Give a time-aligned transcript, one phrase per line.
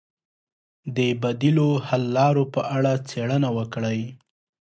[0.95, 4.01] د بدیلو حل لارو په اړه څېړنه وکړئ.